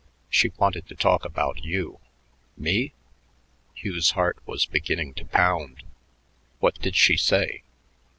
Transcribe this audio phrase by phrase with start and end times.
[0.31, 1.99] She wanted to talk about you."
[2.57, 2.91] "Me?"
[3.77, 5.83] Hugh's heart was beginning to pound.
[6.57, 7.61] "What did she say?"